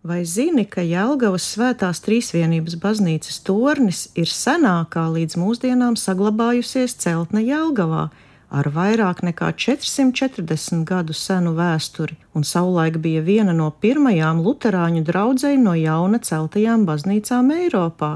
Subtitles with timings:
[0.00, 8.06] Vai zini, ka Jēlgavas svētās trīsvienības baznīcas tornis ir senākā līdz mūsdienām saglabājusies celtne Jēlgavā,
[8.48, 15.60] ar vairāk nekā 440 gadu senu vēsturi, un savulaik bija viena no pirmajām luterāņu draudzēju
[15.68, 18.14] no jauna celtajām baznīcām Eiropā?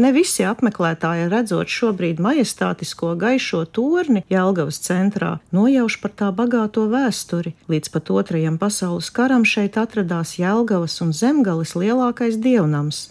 [0.00, 7.52] Ne visi apmeklētāji, redzot šobrīd majestātisko gaišo torni Jelgavas centrā, nojauš par tā bagāto vēsturi.
[7.68, 13.10] Līdz pat otrajam pasaules karam šeit atradās Jelgavas un Zemgalis lielākais dievnams.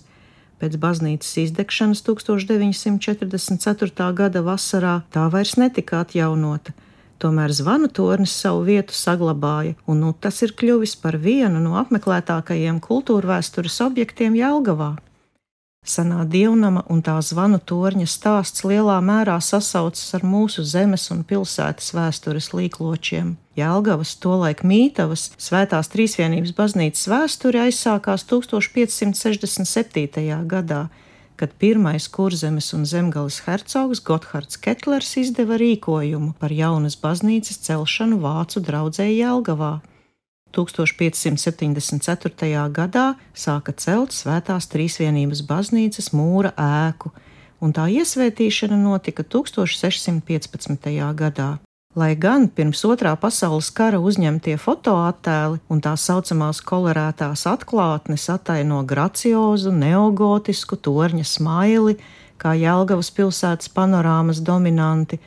[0.57, 4.09] Pēc baznīcas izdegšanas 1944.
[4.17, 6.73] gada vasarā tā vairs netika atjaunota.
[7.21, 12.81] Tomēr zvanu tornis savu vietu saglabāja, un nu, tas ir kļuvis par vienu no apmeklētākajiem
[12.81, 14.95] kultūrvēstures objektiem Jelgavā.
[15.81, 21.89] Senā dievnama un tā zvanu torņa stāsts lielā mērā sasaucas ar mūsu zemes un pilsētas
[21.97, 23.33] vēstures līkločiem.
[23.57, 30.45] Jēlgavas tolaik mītavas svētās trīsvienības baznīcas vēsture aizsākās 1567.
[30.53, 30.93] gadā,
[31.33, 38.61] kad pirmais kurzemes un zemgales hercogs Gothards Ketlers izdeva rīkojumu par jaunas baznīcas celšanu Vācu
[38.61, 39.81] draudzē Jēlgavā.
[40.55, 42.71] 1574.
[42.75, 47.11] gadā sāka celt Svētās Trīsvienības baznīcas mūra ēku,
[47.61, 51.13] un tā iesvētīšana notika 1615.
[51.15, 51.57] gadā.
[51.91, 59.73] Lai gan pirms otrā pasaules kara uzņemtie fotoattēli un tā saucamās kolorētās atklātnes ataino graciozu,
[59.75, 61.97] neogotisku torņa smaili,
[62.39, 65.19] kā Jelgavas pilsētas panorāmas dominanti,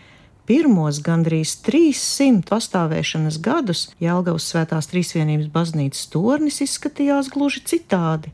[0.45, 8.33] Pirmos gandrīz 300 pastāvēšanas gadus Jēlgavas svētās trīsvienības baznīcas tornis izskatījās gluži citādi.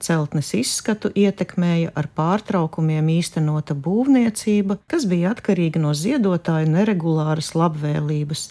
[0.00, 8.44] Celtnes izskatu ietekmēja ar pārtraukumiem īstenota būvniecība, kas bija atkarīga no ziedotāju neregulāras labvēlības,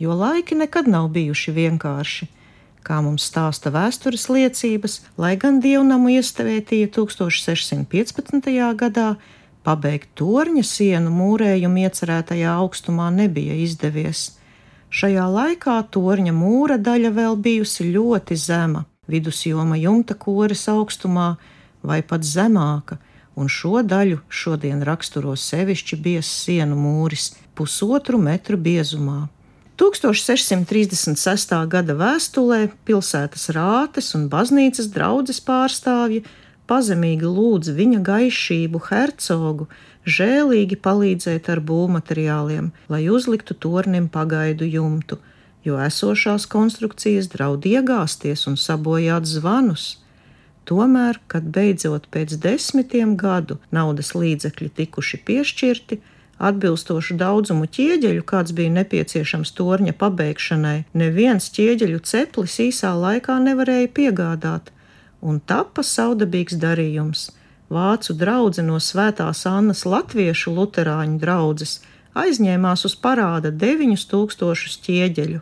[0.00, 2.30] jo laiki nekad nav bijuši vienkārši.
[2.80, 8.48] Kā mums stāsta vēstures liecības, lai gan dievnamu iestāvētīja 1615.
[8.80, 9.10] gadā,
[9.66, 14.30] Pabeigt torņa sienu mūrējumu iecerētajā augstumā nebija izdevies.
[14.90, 21.34] Šajā laikā torņa mūra daļa vēl bijusi ļoti zema, vidusjoma jumta koris augstumā
[21.84, 22.96] vai pat zemāka,
[23.36, 29.28] un šo daļu šodien raksturo sevišķi biezs sienu mūris, pusotru metru biezumā.
[29.80, 31.54] 1636.
[31.72, 36.24] gada vēstulē pilsētas rātes un baznīcas draudzes pārstāvji
[36.70, 39.66] pazemīgi lūdz viņa gaišību hercogu
[40.06, 45.18] žēlīgi palīdzēt ar būvmateriāliem, lai uzliktu tornim pagaidu jumtu,
[45.66, 49.98] jo esošās konstrukcijas draud iegāzties un sabojāt zvanus.
[50.68, 56.00] Tomēr, kad beidzot pēc desmitiem gadu naudas līdzekļi tikuši piešķirti,
[56.40, 64.70] atbilstošu daudzumu ķieģeļu, kāds bija nepieciešams torņa pabeigšanai, neviens ķieģeļu ceplis īsā laikā nevarēja piegādāt
[65.20, 67.30] un tapa saudabīgs darījums.
[67.70, 71.78] Vācu draugi no Svētās Annas latviešu luterāņu draugas
[72.18, 75.40] aizņēmās uz parāda 9000 ķieģeļu.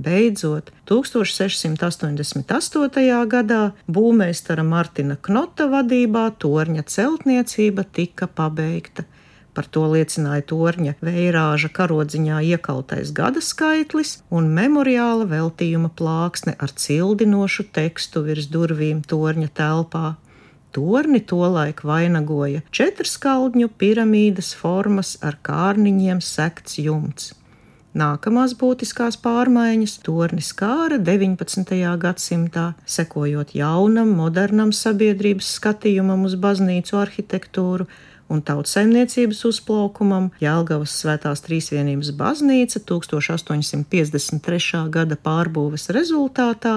[0.00, 3.26] Beidzot, 1688.
[3.34, 9.04] gadā būvmeistara Martina Knota vadībā torņa celtniecība tika pabeigta.
[9.54, 17.66] Par to liecināja torņa veirāža karodziņā iekaltais gada skaitlis un memoriāla veltījuma plāksne ar cildinošu
[17.74, 20.14] tekstu virs durvīm torņa telpā.
[20.70, 27.32] Torni tolaik vainagoja četrskaldņu piramīdas formas ar kārniņiem sekts jumts.
[27.90, 31.74] Nākamās būtiskās pārmaiņas torni skāra 19.
[31.98, 37.88] gadsimtā, sekojot jaunam, modernam sabiedrības skatījumam uz baznīcu arhitektūru,
[38.30, 44.84] un tautsaimniecības uzplaukumam Jēlgavas Svētās Trīsvienības baznīca 1853.
[44.94, 46.76] gada pārbūves rezultātā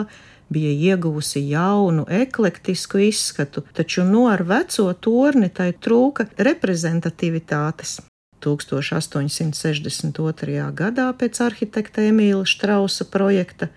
[0.54, 8.02] bija ieguvusi jaunu, eklektisku izskatu, taču no ar veco torni tai trūka reprezentativitātes.
[8.44, 10.72] 1862.
[10.76, 13.68] gadā pēc arhitekta Emīla Štrausa projekta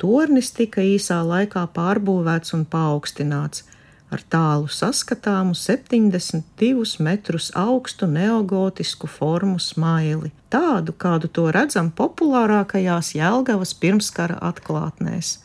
[0.00, 3.64] tornis tika īsā laikā pārbūvēts un paaugstināts,
[4.10, 13.74] ar tālu saskatāmu 72 metrus augstu neogotisku formu smaili, tādu, kādu to redzam populārākajās Jelgavas
[13.78, 15.38] pirmskara atklātnēs.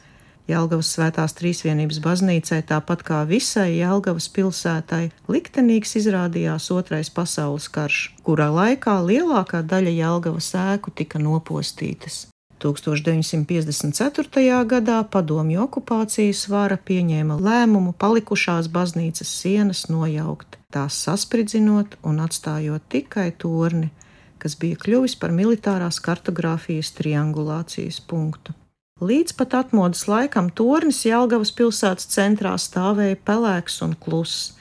[0.46, 8.52] Jelgavas svētās trīsvienības baznīcai, tāpat kā visai Jelgavas pilsētai, liktenīgs izrādījās Otrais pasaules karš, kurā
[8.54, 12.28] laikā lielākā daļa Jelgavas ēku tika nopostītas.
[12.64, 14.66] 1954.
[14.66, 23.32] gadā padomju okupācijas vara pieņēma lēmumu palikušās baznīcas sienas nojaukt, tās saspridzinot un atstājot tikai
[23.38, 23.92] torni,
[24.40, 28.56] kas bija kļuvis par militārās kartogrāfijas triangulācijas punktu.
[29.04, 34.54] Līdz pat atmodas laikam tornis Jelgavas pilsētas centrā stāvēja pelēks un kluss,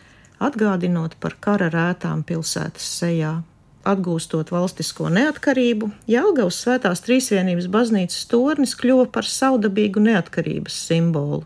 [0.42, 3.36] atgādinot par kara rētām pilsētas sejā.
[3.84, 11.42] Atgūstot valstisko neatkarību, Jelgavas svētās trīsvienības baznīcas tornis kļuva par savdabīgu neatkarības simbolu.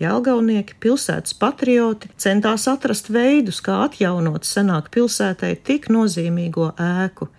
[0.00, 7.30] Jelgavnieki, pilsētas patrioti centās atrast veidus, kā atjaunot senāk pilsētai tik nozīmīgo ēku,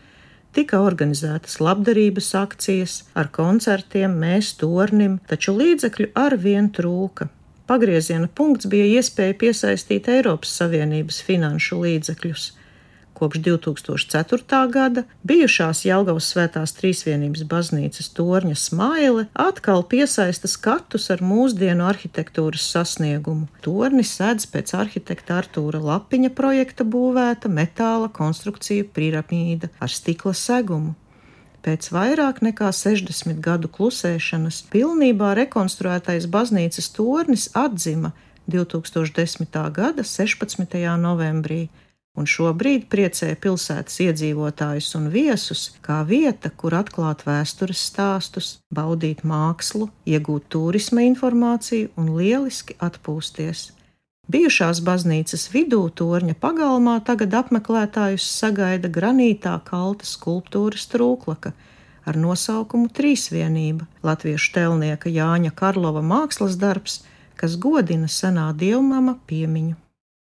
[0.58, 7.28] Tika organizētas labdarības akcijas ar koncertiem, mēs tornim, taču līdzekļu ar vien trūka.
[7.70, 12.48] Pagrieziena punkts bija iespēja piesaistīt Eiropas Savienības finanšu līdzekļus.
[13.18, 14.70] Kopš 2004.
[14.70, 23.48] gada bijušās Jelgavas svētās trīsvienības baznīcas torņa smaile atkal piesaista skatus ar mūsdienu arhitektūras sasniegumu.
[23.66, 30.94] Tornis sēdz pēc arhitekta Artūra Lapiņa projekta būvēta metāla konstrukcija piramīda ar stikla segumu.
[31.66, 38.14] Pēc vairāk nekā 60 gadu klusēšanas pilnībā rekonstruētais baznīcas tornis atzima
[38.46, 39.60] 2010.
[39.74, 40.78] gada 16.
[41.02, 41.64] novembrī
[42.18, 49.92] un šobrīd priecē pilsētas iedzīvotājus un viesus kā vieta, kur atklāt vēstures stāstus, baudīt mākslu,
[50.10, 53.72] iegūt turisma informāciju un lieliski atpūsties.
[54.28, 61.54] Bijušās baznīcas vidū torņa pagalmā tagad apmeklētājus sagaida granītā kalta skulptūras trūklaka
[62.08, 67.02] ar nosaukumu Trīsvienība, latviešu telnieka Jāņa Karlova mākslas darbs,
[67.40, 69.87] kas godina senā dievmama piemiņu.